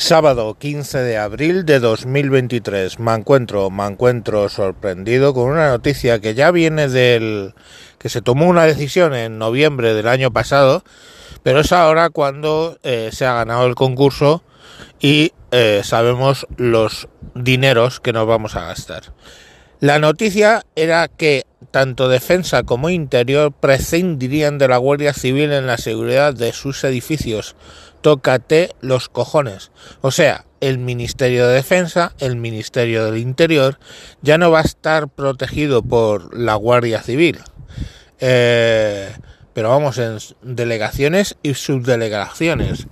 Sábado 0.00 0.56
15 0.58 0.96
de 0.96 1.18
abril 1.18 1.66
de 1.66 1.78
2023. 1.78 2.98
Me 3.00 3.12
encuentro, 3.12 3.68
me 3.68 3.84
encuentro 3.84 4.48
sorprendido 4.48 5.34
con 5.34 5.50
una 5.50 5.68
noticia 5.68 6.22
que 6.22 6.32
ya 6.34 6.50
viene 6.50 6.88
del 6.88 7.52
que 7.98 8.08
se 8.08 8.22
tomó 8.22 8.46
una 8.46 8.64
decisión 8.64 9.14
en 9.14 9.38
noviembre 9.38 9.92
del 9.92 10.08
año 10.08 10.30
pasado, 10.30 10.84
pero 11.42 11.60
es 11.60 11.70
ahora 11.72 12.08
cuando 12.08 12.78
eh, 12.82 13.10
se 13.12 13.26
ha 13.26 13.34
ganado 13.34 13.66
el 13.66 13.74
concurso 13.74 14.42
y 15.00 15.32
eh, 15.50 15.82
sabemos 15.84 16.46
los 16.56 17.06
dineros 17.34 18.00
que 18.00 18.14
nos 18.14 18.26
vamos 18.26 18.56
a 18.56 18.64
gastar. 18.64 19.12
La 19.80 19.98
noticia 19.98 20.64
era 20.76 21.08
que 21.08 21.44
tanto 21.70 22.08
defensa 22.08 22.62
como 22.62 22.90
interior 22.90 23.52
prescindirían 23.52 24.58
de 24.58 24.68
la 24.68 24.76
Guardia 24.76 25.12
Civil 25.14 25.52
en 25.52 25.66
la 25.66 25.78
seguridad 25.78 26.34
de 26.34 26.52
sus 26.52 26.84
edificios 26.84 27.56
tócate 28.00 28.70
los 28.80 29.08
cojones. 29.08 29.70
O 30.00 30.10
sea, 30.10 30.44
el 30.60 30.78
Ministerio 30.78 31.46
de 31.46 31.54
Defensa, 31.54 32.12
el 32.18 32.36
Ministerio 32.36 33.04
del 33.06 33.18
Interior, 33.18 33.78
ya 34.22 34.38
no 34.38 34.50
va 34.50 34.60
a 34.60 34.64
estar 34.64 35.08
protegido 35.08 35.82
por 35.82 36.36
la 36.36 36.54
Guardia 36.54 37.02
Civil. 37.02 37.38
Eh, 38.20 39.12
pero 39.52 39.70
vamos, 39.70 39.98
en 39.98 40.18
delegaciones 40.42 41.36
y 41.42 41.54
subdelegaciones. 41.54 42.86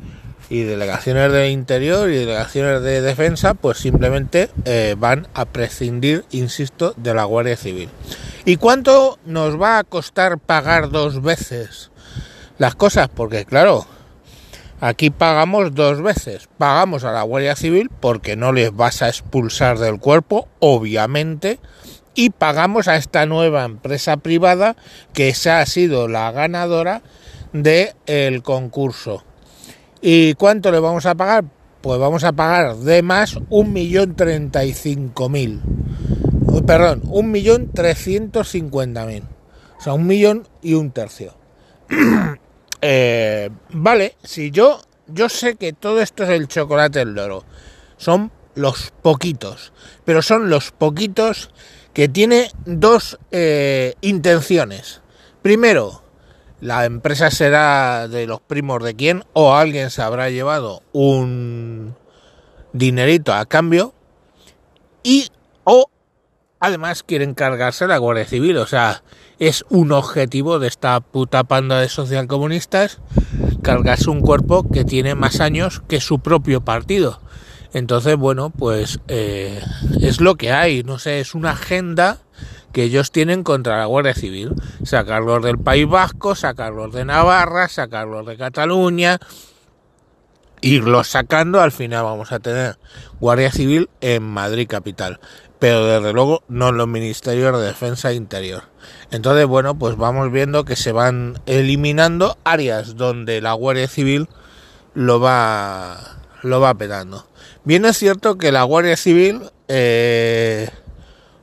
Y 0.50 0.62
delegaciones 0.62 1.30
de 1.32 1.50
interior 1.50 2.08
y 2.10 2.16
delegaciones 2.16 2.82
de 2.82 3.02
defensa, 3.02 3.54
pues 3.54 3.78
simplemente 3.78 4.48
eh, 4.64 4.94
van 4.98 5.28
a 5.34 5.44
prescindir, 5.44 6.24
insisto, 6.30 6.94
de 6.96 7.14
la 7.14 7.24
Guardia 7.24 7.56
Civil. 7.56 7.90
¿Y 8.44 8.56
cuánto 8.56 9.18
nos 9.26 9.60
va 9.60 9.78
a 9.78 9.84
costar 9.84 10.38
pagar 10.38 10.90
dos 10.90 11.20
veces 11.20 11.90
las 12.56 12.74
cosas? 12.74 13.08
Porque 13.08 13.44
claro, 13.44 13.86
Aquí 14.80 15.10
pagamos 15.10 15.74
dos 15.74 16.00
veces. 16.02 16.48
Pagamos 16.56 17.02
a 17.02 17.10
la 17.10 17.22
Guardia 17.22 17.56
Civil 17.56 17.90
porque 18.00 18.36
no 18.36 18.52
les 18.52 18.74
vas 18.74 19.02
a 19.02 19.08
expulsar 19.08 19.78
del 19.78 19.98
cuerpo, 19.98 20.46
obviamente, 20.60 21.58
y 22.14 22.30
pagamos 22.30 22.86
a 22.86 22.96
esta 22.96 23.26
nueva 23.26 23.64
empresa 23.64 24.18
privada 24.18 24.76
que 25.12 25.30
esa 25.30 25.60
ha 25.60 25.66
sido 25.66 26.06
la 26.06 26.30
ganadora 26.30 27.02
del 27.52 28.42
concurso. 28.42 29.24
¿Y 30.00 30.34
cuánto 30.34 30.70
le 30.70 30.80
vamos 30.80 31.06
a 31.06 31.14
pagar? 31.14 31.44
Pues 31.80 31.98
vamos 31.98 32.24
a 32.24 32.32
pagar 32.32 32.76
de 32.76 33.02
más 33.02 33.38
un 33.50 33.72
millón 33.72 34.14
treinta 34.14 34.64
y 34.64 34.72
cinco 34.72 35.28
mil. 35.28 35.60
Perdón, 36.66 37.02
un 37.06 37.30
millón 37.30 37.70
trescientos 37.72 38.50
cincuenta 38.50 39.06
mil. 39.06 39.24
O 39.78 39.82
sea, 39.82 39.94
un 39.94 40.06
millón 40.06 40.46
y 40.62 40.74
un 40.74 40.90
tercio. 40.90 41.34
Eh, 42.80 43.50
vale, 43.70 44.14
si 44.22 44.52
yo, 44.52 44.80
yo 45.08 45.28
sé 45.28 45.56
que 45.56 45.72
todo 45.72 46.00
esto 46.00 46.22
es 46.22 46.30
el 46.30 46.46
chocolate 46.46 47.00
del 47.00 47.12
loro, 47.12 47.42
son 47.96 48.30
los 48.54 48.92
poquitos, 49.02 49.72
pero 50.04 50.22
son 50.22 50.48
los 50.48 50.70
poquitos 50.70 51.50
que 51.92 52.08
tiene 52.08 52.52
dos 52.66 53.18
eh, 53.32 53.94
intenciones. 54.00 55.00
Primero, 55.42 56.02
la 56.60 56.84
empresa 56.84 57.30
será 57.30 58.08
de 58.08 58.26
los 58.26 58.40
primos 58.40 58.82
de 58.82 58.94
quién 58.94 59.24
o 59.32 59.54
alguien 59.54 59.90
se 59.90 60.02
habrá 60.02 60.30
llevado 60.30 60.82
un 60.92 61.94
dinerito 62.72 63.32
a 63.32 63.46
cambio 63.46 63.94
y 65.02 65.28
o 65.64 65.90
además 66.60 67.02
quieren 67.02 67.34
cargarse 67.34 67.86
la 67.86 67.98
Guardia 67.98 68.24
Civil, 68.24 68.56
o 68.58 68.66
sea, 68.66 69.02
es 69.38 69.64
un 69.68 69.92
objetivo 69.92 70.58
de 70.58 70.68
esta 70.68 70.98
puta 71.00 71.44
panda 71.44 71.80
de 71.80 71.88
socialcomunistas 71.88 72.98
cargarse 73.62 74.10
un 74.10 74.20
cuerpo 74.20 74.68
que 74.68 74.84
tiene 74.84 75.14
más 75.14 75.40
años 75.40 75.82
que 75.88 76.00
su 76.00 76.18
propio 76.20 76.62
partido. 76.62 77.20
Entonces, 77.72 78.16
bueno, 78.16 78.50
pues 78.50 78.98
eh, 79.08 79.62
es 80.00 80.20
lo 80.20 80.36
que 80.36 80.52
hay, 80.52 80.82
no 80.82 80.98
sé, 80.98 81.20
es 81.20 81.34
una 81.34 81.50
agenda 81.50 82.18
que 82.72 82.84
ellos 82.84 83.12
tienen 83.12 83.42
contra 83.42 83.78
la 83.78 83.86
Guardia 83.86 84.14
Civil. 84.14 84.54
Sacarlos 84.82 85.42
del 85.42 85.58
País 85.58 85.88
Vasco, 85.88 86.34
sacarlos 86.34 86.92
de 86.92 87.04
Navarra, 87.04 87.68
sacarlos 87.68 88.26
de 88.26 88.36
Cataluña, 88.36 89.18
irlos 90.60 91.08
sacando, 91.08 91.60
al 91.60 91.72
final 91.72 92.04
vamos 92.04 92.32
a 92.32 92.40
tener 92.40 92.78
Guardia 93.20 93.50
Civil 93.50 93.88
en 94.00 94.22
Madrid 94.22 94.68
capital 94.68 95.20
pero 95.58 95.86
desde 95.86 96.12
luego 96.12 96.42
no 96.48 96.72
los 96.72 96.86
ministerios 96.86 97.58
de 97.58 97.66
defensa 97.66 98.10
e 98.10 98.14
interior. 98.14 98.64
Entonces, 99.10 99.46
bueno, 99.46 99.78
pues 99.78 99.96
vamos 99.96 100.30
viendo 100.30 100.64
que 100.64 100.76
se 100.76 100.92
van 100.92 101.40
eliminando 101.46 102.38
áreas 102.44 102.96
donde 102.96 103.40
la 103.40 103.52
Guardia 103.54 103.88
Civil 103.88 104.28
lo 104.94 105.20
va 105.20 106.18
lo 106.42 106.60
va 106.60 106.74
petando. 106.74 107.26
Bien 107.64 107.84
es 107.84 107.96
cierto 107.96 108.38
que 108.38 108.52
la 108.52 108.62
Guardia 108.62 108.96
Civil 108.96 109.50
eh, 109.66 110.70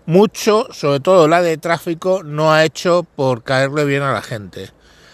mucho, 0.05 0.67
sobre 0.71 0.99
todo 0.99 1.27
la 1.27 1.41
de 1.41 1.57
tráfico, 1.57 2.23
no 2.23 2.53
ha 2.53 2.63
hecho 2.63 3.05
por 3.15 3.43
caerle 3.43 3.85
bien 3.85 4.03
a 4.03 4.13
la 4.13 4.21
gente. 4.21 4.71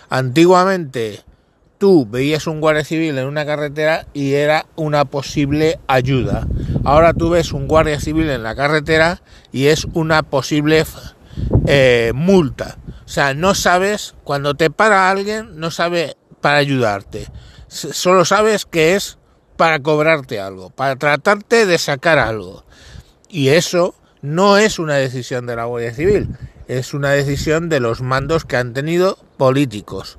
Antiguamente 0.09 1.23
tú 1.77 2.05
veías 2.05 2.45
un 2.45 2.61
guardia 2.61 2.83
civil 2.83 3.17
en 3.17 3.25
una 3.25 3.45
carretera 3.45 4.05
y 4.13 4.33
era 4.33 4.65
una 4.75 5.05
posible 5.05 5.79
ayuda. 5.87 6.47
Ahora 6.83 7.13
tú 7.13 7.29
ves 7.29 7.53
un 7.53 7.67
guardia 7.67 7.99
civil 7.99 8.29
en 8.29 8.43
la 8.43 8.55
carretera 8.55 9.21
y 9.51 9.67
es 9.67 9.85
una 9.93 10.23
posible 10.23 10.85
eh, 11.65 12.11
multa. 12.13 12.77
O 13.05 13.09
sea, 13.09 13.33
no 13.33 13.55
sabes, 13.55 14.15
cuando 14.23 14.53
te 14.53 14.69
para 14.69 15.09
alguien, 15.09 15.59
no 15.59 15.71
sabe 15.71 16.17
para 16.39 16.57
ayudarte. 16.57 17.27
Solo 17.67 18.25
sabes 18.25 18.65
que 18.65 18.95
es 18.95 19.17
para 19.55 19.79
cobrarte 19.79 20.39
algo, 20.39 20.69
para 20.69 20.97
tratarte 20.97 21.65
de 21.65 21.77
sacar 21.77 22.19
algo. 22.19 22.63
Y 23.29 23.49
eso 23.49 23.95
no 24.21 24.57
es 24.57 24.79
una 24.79 24.95
decisión 24.95 25.45
de 25.45 25.55
la 25.55 25.65
Guardia 25.65 25.93
Civil, 25.93 26.29
es 26.67 26.93
una 26.93 27.11
decisión 27.11 27.69
de 27.69 27.79
los 27.79 28.01
mandos 28.01 28.45
que 28.45 28.57
han 28.57 28.73
tenido 28.73 29.17
políticos 29.37 30.17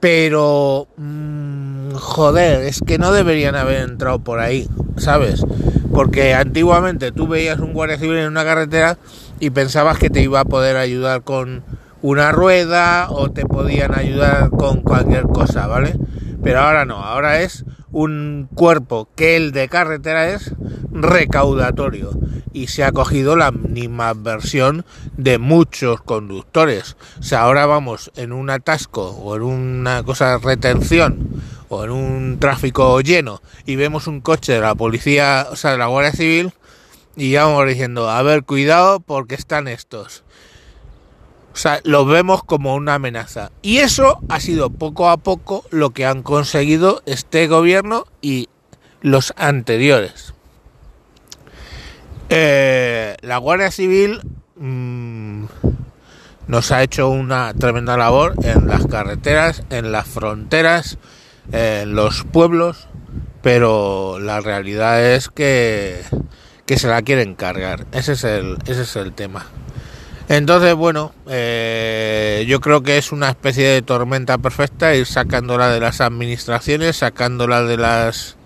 pero 0.00 0.88
mmm, 0.96 1.92
joder, 1.94 2.62
es 2.62 2.80
que 2.80 2.98
no 2.98 3.12
deberían 3.12 3.56
haber 3.56 3.80
entrado 3.82 4.18
por 4.18 4.38
ahí, 4.40 4.68
¿sabes? 4.96 5.44
Porque 5.92 6.34
antiguamente 6.34 7.12
tú 7.12 7.26
veías 7.26 7.58
un 7.58 7.72
guardia 7.72 7.98
civil 7.98 8.18
en 8.18 8.28
una 8.28 8.44
carretera 8.44 8.98
y 9.40 9.50
pensabas 9.50 9.98
que 9.98 10.10
te 10.10 10.22
iba 10.22 10.40
a 10.40 10.44
poder 10.44 10.76
ayudar 10.76 11.22
con 11.22 11.64
una 12.02 12.30
rueda 12.30 13.08
o 13.10 13.30
te 13.30 13.46
podían 13.46 13.98
ayudar 13.98 14.50
con 14.50 14.82
cualquier 14.82 15.24
cosa, 15.24 15.66
¿vale? 15.66 15.98
Pero 16.42 16.60
ahora 16.60 16.84
no, 16.84 16.98
ahora 16.98 17.40
es 17.40 17.64
un 17.90 18.48
cuerpo 18.54 19.08
que 19.16 19.36
el 19.36 19.52
de 19.52 19.68
carretera 19.68 20.28
es 20.28 20.52
recaudatorio 21.02 22.10
y 22.52 22.68
se 22.68 22.84
ha 22.84 22.92
cogido 22.92 23.36
la 23.36 23.52
versión 24.16 24.84
de 25.16 25.38
muchos 25.38 26.00
conductores. 26.00 26.96
O 27.18 27.22
sea, 27.22 27.42
ahora 27.42 27.66
vamos 27.66 28.10
en 28.16 28.32
un 28.32 28.50
atasco 28.50 29.10
o 29.10 29.36
en 29.36 29.42
una 29.42 30.02
cosa 30.02 30.30
de 30.32 30.38
retención 30.38 31.42
o 31.68 31.84
en 31.84 31.90
un 31.90 32.38
tráfico 32.38 33.00
lleno 33.00 33.42
y 33.66 33.76
vemos 33.76 34.06
un 34.06 34.20
coche 34.20 34.54
de 34.54 34.60
la 34.60 34.74
policía, 34.74 35.48
o 35.50 35.56
sea, 35.56 35.72
de 35.72 35.78
la 35.78 35.86
Guardia 35.86 36.12
Civil 36.12 36.52
y 37.16 37.30
ya 37.30 37.44
vamos 37.44 37.66
diciendo, 37.66 38.10
a 38.10 38.22
ver, 38.22 38.44
cuidado 38.44 39.00
porque 39.00 39.34
están 39.34 39.68
estos. 39.68 40.22
O 41.56 41.58
sea, 41.58 41.80
los 41.84 42.06
vemos 42.06 42.44
como 42.44 42.74
una 42.74 42.94
amenaza. 42.94 43.50
Y 43.62 43.78
eso 43.78 44.18
ha 44.28 44.40
sido 44.40 44.68
poco 44.68 45.08
a 45.08 45.16
poco 45.16 45.64
lo 45.70 45.90
que 45.90 46.04
han 46.04 46.22
conseguido 46.22 47.02
este 47.06 47.46
gobierno 47.46 48.06
y 48.20 48.50
los 49.00 49.32
anteriores. 49.38 50.34
Eh, 52.28 53.16
la 53.20 53.38
Guardia 53.38 53.70
Civil 53.70 54.20
mm, 54.56 55.44
nos 56.48 56.72
ha 56.72 56.82
hecho 56.82 57.08
una 57.08 57.54
tremenda 57.54 57.96
labor 57.96 58.34
en 58.42 58.66
las 58.66 58.86
carreteras, 58.86 59.62
en 59.70 59.92
las 59.92 60.06
fronteras, 60.06 60.98
en 61.52 61.94
los 61.94 62.24
pueblos, 62.24 62.88
pero 63.42 64.18
la 64.18 64.40
realidad 64.40 65.04
es 65.04 65.28
que, 65.28 66.02
que 66.66 66.78
se 66.78 66.88
la 66.88 67.02
quieren 67.02 67.34
cargar. 67.34 67.86
Ese 67.92 68.12
es 68.12 68.24
el, 68.24 68.58
ese 68.66 68.82
es 68.82 68.96
el 68.96 69.12
tema. 69.12 69.46
Entonces, 70.28 70.74
bueno, 70.74 71.14
eh, 71.28 72.44
yo 72.48 72.60
creo 72.60 72.82
que 72.82 72.98
es 72.98 73.12
una 73.12 73.28
especie 73.28 73.68
de 73.68 73.82
tormenta 73.82 74.38
perfecta 74.38 74.96
ir 74.96 75.06
sacándola 75.06 75.68
de 75.68 75.78
las 75.78 76.00
administraciones, 76.00 76.96
sacándola 76.96 77.62
de 77.62 77.76
las 77.76 78.36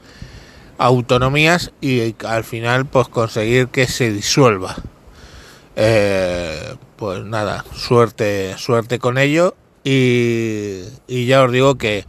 autonomías 0.80 1.72
y 1.82 2.16
al 2.26 2.42
final 2.42 2.86
pues 2.86 3.06
conseguir 3.08 3.68
que 3.68 3.86
se 3.86 4.10
disuelva. 4.10 4.76
Eh, 5.76 6.74
pues 6.96 7.22
nada, 7.22 7.64
suerte, 7.74 8.56
suerte 8.56 8.98
con 8.98 9.18
ello. 9.18 9.54
Y, 9.84 10.82
y 11.06 11.26
ya 11.26 11.42
os 11.42 11.52
digo 11.52 11.76
que 11.76 12.06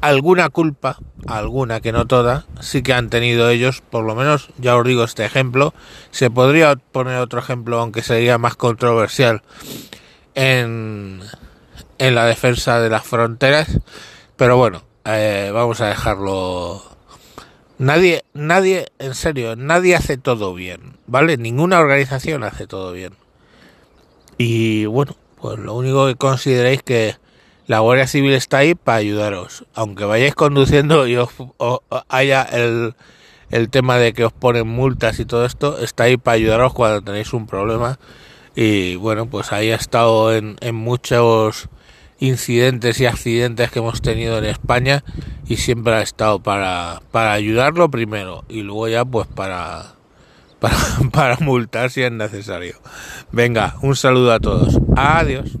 alguna 0.00 0.48
culpa, 0.50 0.98
alguna 1.26 1.80
que 1.80 1.92
no 1.92 2.06
toda, 2.06 2.44
sí 2.60 2.82
que 2.82 2.92
han 2.92 3.08
tenido 3.08 3.48
ellos, 3.50 3.82
por 3.88 4.04
lo 4.04 4.14
menos 4.16 4.50
ya 4.58 4.76
os 4.76 4.84
digo 4.84 5.04
este 5.04 5.24
ejemplo, 5.24 5.72
se 6.10 6.30
podría 6.30 6.74
poner 6.76 7.18
otro 7.18 7.38
ejemplo 7.38 7.78
aunque 7.80 8.02
sería 8.02 8.38
más 8.38 8.56
controversial 8.56 9.42
en, 10.34 11.20
en 11.98 12.14
la 12.14 12.24
defensa 12.24 12.80
de 12.80 12.90
las 12.90 13.04
fronteras, 13.04 13.80
pero 14.36 14.56
bueno, 14.56 14.82
eh, 15.04 15.50
vamos 15.52 15.80
a 15.80 15.86
dejarlo 15.88 16.82
Nadie, 17.80 18.24
nadie, 18.34 18.88
en 18.98 19.14
serio, 19.14 19.56
nadie 19.56 19.96
hace 19.96 20.18
todo 20.18 20.52
bien, 20.52 20.98
¿vale? 21.06 21.38
Ninguna 21.38 21.78
organización 21.78 22.44
hace 22.44 22.66
todo 22.66 22.92
bien. 22.92 23.14
Y 24.36 24.84
bueno, 24.84 25.16
pues 25.40 25.58
lo 25.58 25.74
único 25.74 26.06
que 26.06 26.14
consideréis 26.14 26.82
que 26.82 27.16
la 27.66 27.78
Guardia 27.78 28.06
Civil 28.06 28.34
está 28.34 28.58
ahí 28.58 28.74
para 28.74 28.98
ayudaros. 28.98 29.64
Aunque 29.72 30.04
vayáis 30.04 30.34
conduciendo 30.34 31.06
y 31.06 31.16
os, 31.16 31.30
haya 32.10 32.42
el, 32.42 32.96
el 33.48 33.70
tema 33.70 33.96
de 33.96 34.12
que 34.12 34.26
os 34.26 34.32
ponen 34.34 34.68
multas 34.68 35.18
y 35.18 35.24
todo 35.24 35.46
esto, 35.46 35.78
está 35.78 36.04
ahí 36.04 36.18
para 36.18 36.34
ayudaros 36.34 36.74
cuando 36.74 37.00
tenéis 37.00 37.32
un 37.32 37.46
problema. 37.46 37.98
Y 38.54 38.96
bueno, 38.96 39.24
pues 39.24 39.52
ahí 39.52 39.70
ha 39.70 39.76
estado 39.76 40.34
en, 40.34 40.58
en 40.60 40.74
muchos 40.74 41.70
incidentes 42.20 43.00
y 43.00 43.06
accidentes 43.06 43.70
que 43.70 43.80
hemos 43.80 44.00
tenido 44.00 44.38
en 44.38 44.44
España 44.44 45.02
y 45.48 45.56
siempre 45.56 45.94
ha 45.94 46.02
estado 46.02 46.38
para, 46.40 47.02
para 47.10 47.32
ayudarlo 47.32 47.90
primero 47.90 48.44
y 48.48 48.62
luego 48.62 48.88
ya 48.88 49.04
pues 49.04 49.26
para, 49.26 49.94
para, 50.60 50.76
para 51.12 51.36
multar 51.38 51.90
si 51.90 52.02
es 52.02 52.12
necesario. 52.12 52.76
Venga, 53.32 53.76
un 53.82 53.96
saludo 53.96 54.32
a 54.32 54.40
todos. 54.40 54.78
Adiós. 54.96 55.58